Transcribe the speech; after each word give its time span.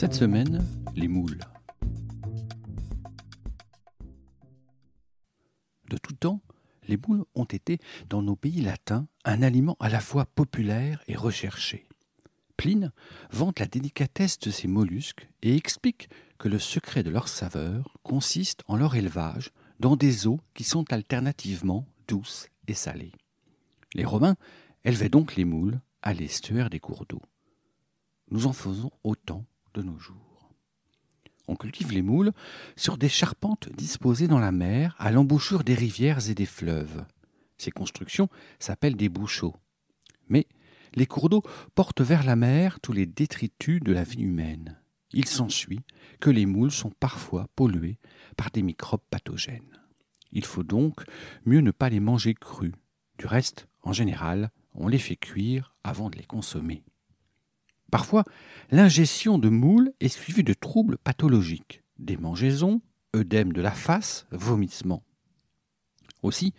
Cette 0.00 0.14
semaine, 0.14 0.64
les 0.94 1.08
moules. 1.08 1.40
De 5.90 5.96
tout 5.96 6.12
temps, 6.14 6.40
les 6.86 6.96
moules 6.96 7.24
ont 7.34 7.46
été, 7.46 7.80
dans 8.08 8.22
nos 8.22 8.36
pays 8.36 8.60
latins, 8.60 9.08
un 9.24 9.42
aliment 9.42 9.76
à 9.80 9.88
la 9.88 9.98
fois 9.98 10.24
populaire 10.24 11.02
et 11.08 11.16
recherché. 11.16 11.88
Pline 12.56 12.92
vante 13.32 13.58
la 13.58 13.66
délicatesse 13.66 14.38
de 14.38 14.52
ces 14.52 14.68
mollusques 14.68 15.28
et 15.42 15.56
explique 15.56 16.08
que 16.38 16.46
le 16.46 16.60
secret 16.60 17.02
de 17.02 17.10
leur 17.10 17.26
saveur 17.26 17.96
consiste 18.04 18.62
en 18.68 18.76
leur 18.76 18.94
élevage 18.94 19.50
dans 19.80 19.96
des 19.96 20.28
eaux 20.28 20.38
qui 20.54 20.62
sont 20.62 20.92
alternativement 20.92 21.88
douces 22.06 22.46
et 22.68 22.74
salées. 22.74 23.16
Les 23.94 24.04
Romains 24.04 24.36
élevaient 24.84 25.08
donc 25.08 25.34
les 25.34 25.44
moules 25.44 25.80
à 26.02 26.14
l'estuaire 26.14 26.70
des 26.70 26.78
cours 26.78 27.04
d'eau. 27.04 27.22
Nous 28.30 28.46
en 28.46 28.52
faisons 28.52 28.92
autant 29.02 29.44
nos 29.82 29.98
jours. 29.98 30.52
On 31.48 31.56
cultive 31.56 31.92
les 31.92 32.02
moules 32.02 32.32
sur 32.76 32.98
des 32.98 33.08
charpentes 33.08 33.70
disposées 33.74 34.28
dans 34.28 34.38
la 34.38 34.52
mer 34.52 34.94
à 34.98 35.10
l'embouchure 35.10 35.64
des 35.64 35.74
rivières 35.74 36.28
et 36.28 36.34
des 36.34 36.46
fleuves. 36.46 37.04
Ces 37.56 37.70
constructions 37.70 38.28
s'appellent 38.58 38.96
des 38.96 39.08
bouchots. 39.08 39.56
Mais 40.28 40.46
les 40.94 41.06
cours 41.06 41.30
d'eau 41.30 41.42
portent 41.74 42.02
vers 42.02 42.22
la 42.22 42.36
mer 42.36 42.80
tous 42.80 42.92
les 42.92 43.06
détritus 43.06 43.80
de 43.80 43.92
la 43.92 44.04
vie 44.04 44.22
humaine. 44.22 44.78
Il 45.12 45.26
s'ensuit 45.26 45.80
que 46.20 46.30
les 46.30 46.44
moules 46.44 46.70
sont 46.70 46.92
parfois 47.00 47.48
pollués 47.56 47.98
par 48.36 48.50
des 48.50 48.62
microbes 48.62 49.04
pathogènes. 49.10 49.80
Il 50.32 50.44
faut 50.44 50.62
donc 50.62 51.02
mieux 51.46 51.60
ne 51.60 51.70
pas 51.70 51.88
les 51.88 52.00
manger 52.00 52.34
crus. 52.34 52.74
Du 53.18 53.26
reste, 53.26 53.68
en 53.82 53.94
général, 53.94 54.50
on 54.74 54.86
les 54.86 54.98
fait 54.98 55.16
cuire 55.16 55.74
avant 55.82 56.10
de 56.10 56.18
les 56.18 56.24
consommer. 56.24 56.84
Parfois, 57.90 58.24
l'ingestion 58.70 59.38
de 59.38 59.48
moules 59.48 59.92
est 60.00 60.08
suivie 60.08 60.44
de 60.44 60.52
troubles 60.52 60.98
pathologiques, 60.98 61.82
démangeaisons, 61.98 62.82
œdème 63.16 63.52
de 63.52 63.62
la 63.62 63.70
face, 63.70 64.26
vomissements. 64.30 65.02
Aussi, 66.22 66.52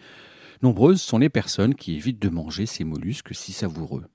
nombreuses 0.62 1.02
sont 1.02 1.20
les 1.20 1.30
personnes 1.30 1.76
qui 1.76 1.96
évitent 1.96 2.22
de 2.22 2.30
manger 2.30 2.66
ces 2.66 2.84
mollusques 2.84 3.36
si 3.36 3.54
savoureux. 3.54 4.06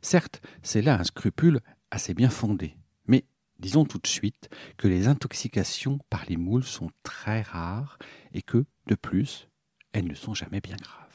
Certes, 0.00 0.40
c'est 0.62 0.82
là 0.82 0.98
un 0.98 1.04
scrupule 1.04 1.60
assez 1.90 2.14
bien 2.14 2.30
fondé, 2.30 2.76
mais 3.06 3.24
disons 3.58 3.84
tout 3.84 3.98
de 3.98 4.06
suite 4.06 4.48
que 4.76 4.88
les 4.88 5.08
intoxications 5.08 5.98
par 6.08 6.24
les 6.28 6.36
moules 6.36 6.64
sont 6.64 6.90
très 7.02 7.42
rares 7.42 7.98
et 8.32 8.42
que, 8.42 8.64
de 8.86 8.94
plus, 8.94 9.48
elles 9.92 10.06
ne 10.06 10.14
sont 10.14 10.34
jamais 10.34 10.60
bien 10.60 10.76
graves. 10.76 11.07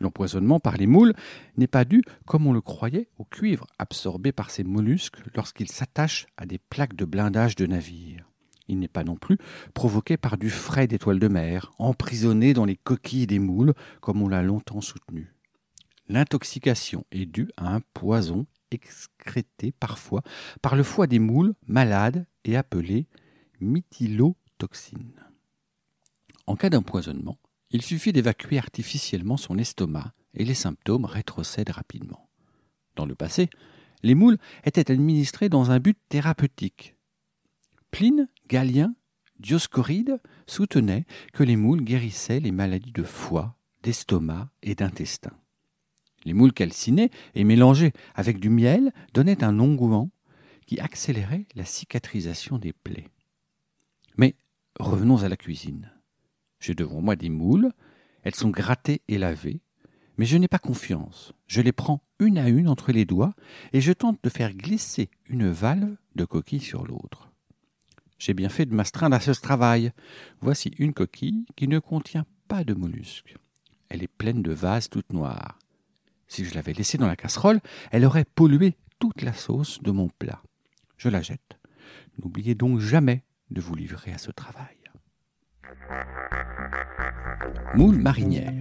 L'empoisonnement 0.00 0.60
par 0.60 0.76
les 0.76 0.86
moules 0.86 1.14
n'est 1.56 1.66
pas 1.66 1.84
dû, 1.84 2.02
comme 2.26 2.46
on 2.46 2.52
le 2.52 2.62
croyait, 2.62 3.08
au 3.18 3.24
cuivre 3.24 3.66
absorbé 3.78 4.32
par 4.32 4.50
ces 4.50 4.64
mollusques 4.64 5.18
lorsqu'ils 5.34 5.70
s'attachent 5.70 6.26
à 6.36 6.46
des 6.46 6.58
plaques 6.58 6.96
de 6.96 7.04
blindage 7.04 7.54
de 7.54 7.66
navires. 7.66 8.26
Il 8.66 8.78
n'est 8.78 8.88
pas 8.88 9.04
non 9.04 9.16
plus 9.16 9.36
provoqué 9.74 10.16
par 10.16 10.38
du 10.38 10.48
frais 10.48 10.86
d'étoiles 10.86 11.18
de 11.18 11.28
mer, 11.28 11.72
emprisonné 11.78 12.54
dans 12.54 12.64
les 12.64 12.76
coquilles 12.76 13.26
des 13.26 13.40
moules, 13.40 13.74
comme 14.00 14.22
on 14.22 14.28
l'a 14.28 14.42
longtemps 14.42 14.80
soutenu. 14.80 15.34
L'intoxication 16.08 17.04
est 17.10 17.26
due 17.26 17.50
à 17.56 17.74
un 17.74 17.80
poison 17.94 18.46
excrété 18.70 19.72
parfois 19.72 20.22
par 20.62 20.76
le 20.76 20.82
foie 20.82 21.06
des 21.06 21.18
moules 21.18 21.54
malades 21.66 22.26
et 22.44 22.56
appelé 22.56 23.06
mithylotoxine. 23.60 25.12
En 26.46 26.56
cas 26.56 26.70
d'empoisonnement, 26.70 27.38
il 27.70 27.82
suffit 27.82 28.12
d'évacuer 28.12 28.58
artificiellement 28.58 29.36
son 29.36 29.58
estomac 29.58 30.12
et 30.34 30.44
les 30.44 30.54
symptômes 30.54 31.04
rétrocèdent 31.04 31.70
rapidement. 31.70 32.28
Dans 32.96 33.06
le 33.06 33.14
passé, 33.14 33.48
les 34.02 34.14
moules 34.14 34.38
étaient 34.64 34.90
administrés 34.90 35.48
dans 35.48 35.70
un 35.70 35.78
but 35.78 35.98
thérapeutique. 36.08 36.96
Pline, 37.90 38.28
Galien, 38.48 38.94
Dioscoride 39.38 40.20
soutenaient 40.46 41.06
que 41.32 41.42
les 41.42 41.56
moules 41.56 41.82
guérissaient 41.82 42.40
les 42.40 42.52
maladies 42.52 42.92
de 42.92 43.02
foie, 43.02 43.56
d'estomac 43.82 44.50
et 44.62 44.74
d'intestin. 44.74 45.32
Les 46.24 46.34
moules 46.34 46.52
calcinés 46.52 47.10
et 47.34 47.44
mélangés 47.44 47.92
avec 48.14 48.38
du 48.38 48.50
miel 48.50 48.92
donnaient 49.14 49.42
un 49.42 49.58
onguent 49.58 50.10
qui 50.66 50.78
accélérait 50.78 51.46
la 51.54 51.64
cicatrisation 51.64 52.58
des 52.58 52.72
plaies. 52.72 53.08
Mais 54.16 54.36
revenons 54.78 55.22
à 55.22 55.28
la 55.28 55.36
cuisine. 55.36 55.90
J'ai 56.60 56.74
devant 56.74 57.00
moi 57.00 57.16
des 57.16 57.30
moules, 57.30 57.72
elles 58.22 58.34
sont 58.34 58.50
grattées 58.50 59.02
et 59.08 59.18
lavées, 59.18 59.60
mais 60.18 60.26
je 60.26 60.36
n'ai 60.36 60.48
pas 60.48 60.58
confiance. 60.58 61.32
Je 61.46 61.62
les 61.62 61.72
prends 61.72 62.02
une 62.18 62.38
à 62.38 62.48
une 62.48 62.68
entre 62.68 62.92
les 62.92 63.06
doigts 63.06 63.34
et 63.72 63.80
je 63.80 63.92
tente 63.92 64.22
de 64.22 64.28
faire 64.28 64.52
glisser 64.52 65.10
une 65.28 65.50
valve 65.50 65.96
de 66.14 66.24
coquille 66.24 66.60
sur 66.60 66.86
l'autre. 66.86 67.30
J'ai 68.18 68.34
bien 68.34 68.50
fait 68.50 68.66
de 68.66 68.74
m'astreindre 68.74 69.16
à 69.16 69.20
ce 69.20 69.30
travail. 69.30 69.92
Voici 70.42 70.72
une 70.78 70.92
coquille 70.92 71.46
qui 71.56 71.68
ne 71.68 71.78
contient 71.78 72.26
pas 72.48 72.64
de 72.64 72.74
mollusques. 72.74 73.36
Elle 73.88 74.02
est 74.02 74.08
pleine 74.08 74.42
de 74.42 74.52
vases 74.52 74.90
toutes 74.90 75.12
noires. 75.12 75.58
Si 76.28 76.44
je 76.44 76.54
l'avais 76.54 76.74
laissée 76.74 76.98
dans 76.98 77.06
la 77.06 77.16
casserole, 77.16 77.60
elle 77.90 78.04
aurait 78.04 78.26
pollué 78.26 78.76
toute 78.98 79.22
la 79.22 79.32
sauce 79.32 79.82
de 79.82 79.90
mon 79.90 80.08
plat. 80.10 80.42
Je 80.98 81.08
la 81.08 81.22
jette. 81.22 81.58
N'oubliez 82.18 82.54
donc 82.54 82.78
jamais 82.78 83.24
de 83.50 83.62
vous 83.62 83.74
livrer 83.74 84.12
à 84.12 84.18
ce 84.18 84.30
travail. 84.30 84.76
Moule 87.74 87.96
marinière. 87.96 88.58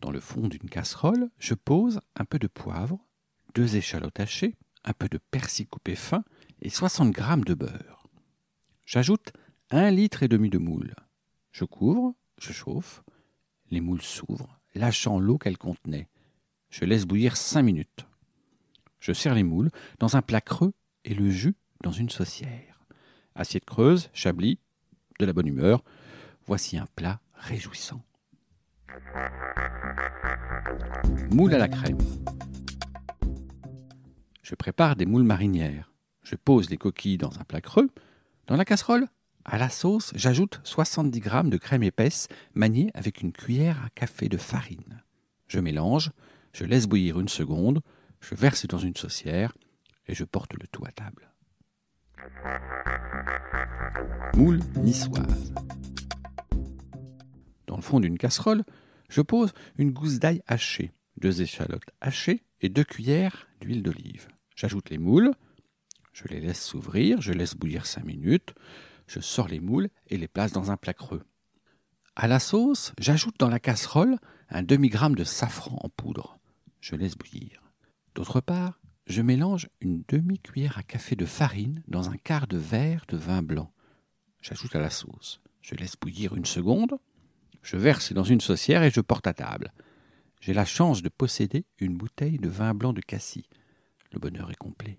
Dans 0.00 0.10
le 0.10 0.20
fond 0.20 0.48
d'une 0.48 0.68
casserole, 0.68 1.30
je 1.38 1.54
pose 1.54 2.00
un 2.16 2.24
peu 2.24 2.38
de 2.38 2.46
poivre, 2.46 2.98
deux 3.54 3.76
échalotes 3.76 4.20
hachées, 4.20 4.56
un 4.84 4.92
peu 4.92 5.08
de 5.08 5.18
persil 5.30 5.66
coupé 5.66 5.94
fin 5.94 6.24
et 6.62 6.70
60 6.70 7.14
g 7.14 7.22
de 7.46 7.54
beurre. 7.54 8.08
J'ajoute 8.86 9.32
un 9.70 9.90
litre 9.90 10.22
et 10.22 10.28
demi 10.28 10.50
de 10.50 10.58
moule. 10.58 10.94
Je 11.52 11.64
couvre, 11.64 12.14
je 12.40 12.52
chauffe. 12.52 13.02
Les 13.70 13.80
moules 13.80 14.02
s'ouvrent, 14.02 14.58
lâchant 14.74 15.18
l'eau 15.18 15.38
qu'elles 15.38 15.58
contenaient. 15.58 16.08
Je 16.70 16.84
laisse 16.84 17.06
bouillir 17.06 17.36
cinq 17.36 17.62
minutes. 17.62 18.06
Je 18.98 19.12
sers 19.12 19.34
les 19.34 19.44
moules 19.44 19.70
dans 19.98 20.16
un 20.16 20.22
plat 20.22 20.40
creux 20.40 20.72
et 21.04 21.14
le 21.14 21.30
jus 21.30 21.54
dans 21.82 21.92
une 21.92 22.10
saucière. 22.10 22.80
Assiette 23.34 23.64
creuse, 23.64 24.10
chablis, 24.12 24.58
de 25.20 25.26
la 25.26 25.32
bonne 25.32 25.46
humeur. 25.46 25.84
Voici 26.50 26.76
un 26.78 26.86
plat 26.96 27.20
réjouissant. 27.34 28.02
Moule 31.30 31.54
à 31.54 31.58
la 31.58 31.68
crème. 31.68 32.00
Je 34.42 34.56
prépare 34.56 34.96
des 34.96 35.06
moules 35.06 35.22
marinières. 35.22 35.92
Je 36.24 36.34
pose 36.34 36.68
les 36.68 36.76
coquilles 36.76 37.18
dans 37.18 37.38
un 37.38 37.44
plat 37.44 37.60
creux. 37.60 37.88
Dans 38.48 38.56
la 38.56 38.64
casserole, 38.64 39.06
à 39.44 39.58
la 39.58 39.68
sauce, 39.68 40.10
j'ajoute 40.16 40.58
70 40.64 41.22
g 41.22 41.30
de 41.44 41.56
crème 41.56 41.84
épaisse 41.84 42.26
maniée 42.54 42.90
avec 42.94 43.20
une 43.20 43.30
cuillère 43.30 43.80
à 43.84 43.90
café 43.90 44.28
de 44.28 44.36
farine. 44.36 45.04
Je 45.46 45.60
mélange, 45.60 46.10
je 46.52 46.64
laisse 46.64 46.88
bouillir 46.88 47.20
une 47.20 47.28
seconde, 47.28 47.80
je 48.20 48.34
verse 48.34 48.66
dans 48.66 48.78
une 48.78 48.96
saucière 48.96 49.54
et 50.08 50.16
je 50.16 50.24
porte 50.24 50.54
le 50.54 50.66
tout 50.66 50.84
à 50.84 50.90
table. 50.90 51.30
Moule 54.34 54.58
niçoise. 54.74 55.52
Dans 57.70 57.76
le 57.76 57.82
fond 57.82 58.00
d'une 58.00 58.18
casserole, 58.18 58.64
je 59.08 59.20
pose 59.20 59.52
une 59.78 59.92
gousse 59.92 60.18
d'ail 60.18 60.42
hachée, 60.48 60.90
deux 61.18 61.40
échalotes 61.40 61.88
hachées 62.00 62.42
et 62.60 62.68
deux 62.68 62.82
cuillères 62.82 63.46
d'huile 63.60 63.84
d'olive. 63.84 64.26
J'ajoute 64.56 64.90
les 64.90 64.98
moules, 64.98 65.30
je 66.12 66.26
les 66.26 66.40
laisse 66.40 66.60
s'ouvrir, 66.60 67.20
je 67.20 67.32
laisse 67.32 67.54
bouillir 67.54 67.86
cinq 67.86 68.04
minutes, 68.04 68.54
je 69.06 69.20
sors 69.20 69.46
les 69.46 69.60
moules 69.60 69.88
et 70.08 70.16
les 70.16 70.26
place 70.26 70.50
dans 70.50 70.72
un 70.72 70.76
plat 70.76 70.94
creux. 70.94 71.22
À 72.16 72.26
la 72.26 72.40
sauce, 72.40 72.92
j'ajoute 72.98 73.38
dans 73.38 73.48
la 73.48 73.60
casserole 73.60 74.16
un 74.48 74.64
demi-gramme 74.64 75.14
de 75.14 75.22
safran 75.22 75.78
en 75.80 75.90
poudre. 75.90 76.40
Je 76.80 76.96
laisse 76.96 77.16
bouillir. 77.16 77.62
D'autre 78.16 78.40
part, 78.40 78.80
je 79.06 79.22
mélange 79.22 79.68
une 79.80 80.02
demi-cuillère 80.08 80.76
à 80.76 80.82
café 80.82 81.14
de 81.14 81.24
farine 81.24 81.84
dans 81.86 82.10
un 82.10 82.16
quart 82.16 82.48
de 82.48 82.58
verre 82.58 83.04
de 83.06 83.16
vin 83.16 83.42
blanc. 83.42 83.72
J'ajoute 84.40 84.74
à 84.74 84.80
la 84.80 84.90
sauce. 84.90 85.40
Je 85.62 85.76
laisse 85.76 85.94
bouillir 85.94 86.34
une 86.34 86.46
seconde. 86.46 86.98
Je 87.62 87.76
verse 87.76 88.12
dans 88.12 88.24
une 88.24 88.40
saucière 88.40 88.82
et 88.82 88.90
je 88.90 89.00
porte 89.00 89.26
à 89.26 89.34
table. 89.34 89.72
J'ai 90.40 90.54
la 90.54 90.64
chance 90.64 91.02
de 91.02 91.08
posséder 91.08 91.66
une 91.78 91.96
bouteille 91.96 92.38
de 92.38 92.48
vin 92.48 92.74
blanc 92.74 92.92
de 92.92 93.00
Cassis. 93.00 93.48
le 94.12 94.18
bonheur 94.18 94.50
est 94.50 94.56
complet. 94.56 94.98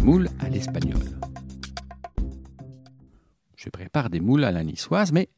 Moules 0.00 0.28
à 0.40 0.48
l'espagnol. 0.48 1.20
Je 3.56 3.68
prépare 3.70 4.10
des 4.10 4.20
moules 4.20 4.44
à 4.44 4.52
la 4.52 4.64
niçoise, 4.64 5.12
mais 5.12 5.28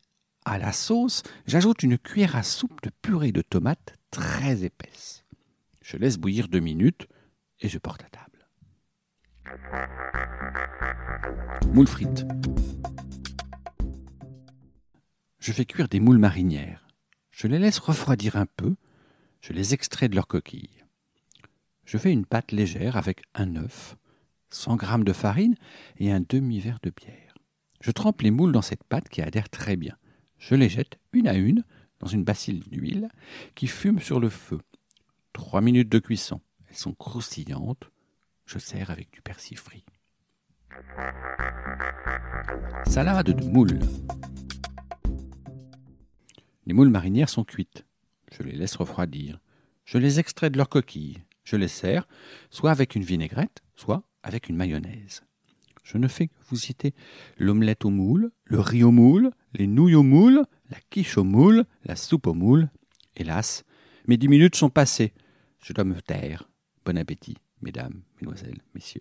à 0.44 0.58
la 0.58 0.72
sauce, 0.72 1.22
j'ajoute 1.46 1.82
une 1.82 1.98
cuillère 1.98 2.36
à 2.36 2.42
soupe 2.42 2.82
de 2.82 2.90
purée 3.02 3.32
de 3.32 3.42
tomates 3.42 3.96
très 4.10 4.64
épaisse. 4.64 5.24
Je 5.82 5.96
laisse 5.96 6.18
bouillir 6.18 6.48
deux 6.48 6.60
minutes 6.60 7.06
et 7.60 7.68
je 7.68 7.78
porte 7.78 8.02
à 8.02 8.08
table. 8.08 8.46
Moules 11.72 11.86
frites. 11.86 12.26
Je 15.38 15.52
fais 15.52 15.64
cuire 15.64 15.88
des 15.88 16.00
moules 16.00 16.18
marinières. 16.18 16.86
Je 17.30 17.46
les 17.46 17.58
laisse 17.58 17.78
refroidir 17.78 18.36
un 18.36 18.46
peu. 18.46 18.74
Je 19.40 19.52
les 19.52 19.72
extrais 19.72 20.08
de 20.08 20.16
leurs 20.16 20.26
coquilles. 20.26 20.84
Je 21.84 21.96
fais 21.96 22.12
une 22.12 22.26
pâte 22.26 22.52
légère 22.52 22.96
avec 22.96 23.22
un 23.34 23.56
œuf, 23.56 23.96
100 24.50 24.78
g 24.78 25.04
de 25.04 25.12
farine 25.12 25.54
et 25.98 26.10
un 26.12 26.20
demi-verre 26.20 26.80
de 26.82 26.90
bière. 26.90 27.34
Je 27.80 27.92
trempe 27.92 28.22
les 28.22 28.32
moules 28.32 28.52
dans 28.52 28.62
cette 28.62 28.82
pâte 28.82 29.08
qui 29.08 29.22
adhère 29.22 29.48
très 29.48 29.76
bien. 29.76 29.96
Je 30.38 30.56
les 30.56 30.68
jette 30.68 30.98
une 31.12 31.28
à 31.28 31.34
une 31.34 31.64
dans 32.00 32.08
une 32.08 32.24
bassine 32.24 32.60
d'huile 32.60 33.08
qui 33.54 33.68
fume 33.68 34.00
sur 34.00 34.20
le 34.20 34.28
feu. 34.28 34.60
Trois 35.32 35.60
minutes 35.60 35.88
de 35.88 35.98
cuisson. 36.00 36.40
Elles 36.68 36.76
sont 36.76 36.94
croustillantes. 36.94 37.90
Je 38.44 38.58
sers 38.58 38.90
avec 38.90 39.10
du 39.12 39.22
persil 39.22 39.56
frit. 39.56 39.84
Salade 42.86 43.30
de 43.30 43.44
moules. 43.44 43.78
Les 46.68 46.74
moules 46.74 46.90
marinières 46.90 47.30
sont 47.30 47.44
cuites. 47.44 47.86
Je 48.30 48.42
les 48.42 48.52
laisse 48.52 48.76
refroidir. 48.76 49.40
Je 49.86 49.96
les 49.96 50.20
extrais 50.20 50.50
de 50.50 50.58
leurs 50.58 50.68
coquilles. 50.68 51.24
Je 51.42 51.56
les 51.56 51.66
sers, 51.66 52.06
soit 52.50 52.70
avec 52.70 52.94
une 52.94 53.02
vinaigrette, 53.02 53.62
soit 53.74 54.02
avec 54.22 54.50
une 54.50 54.56
mayonnaise. 54.56 55.22
Je 55.82 55.96
ne 55.96 56.08
fais 56.08 56.26
que 56.26 56.34
vous 56.50 56.56
citer 56.56 56.92
l'omelette 57.38 57.86
au 57.86 57.90
moule, 57.90 58.32
le 58.44 58.60
riz 58.60 58.82
au 58.82 58.90
moule, 58.90 59.30
les 59.54 59.66
nouilles 59.66 59.94
au 59.94 60.02
moule, 60.02 60.44
la 60.68 60.76
quiche 60.90 61.16
au 61.16 61.24
moule, 61.24 61.64
la 61.86 61.96
soupe 61.96 62.26
au 62.26 62.34
moule. 62.34 62.68
Hélas, 63.16 63.64
mes 64.06 64.18
dix 64.18 64.28
minutes 64.28 64.54
sont 64.54 64.68
passées. 64.68 65.14
Je 65.62 65.72
dois 65.72 65.84
me 65.84 66.02
taire. 66.02 66.50
Bon 66.84 66.98
appétit, 66.98 67.38
mesdames, 67.62 68.02
mesdemoiselles, 68.16 68.60
messieurs. 68.74 69.00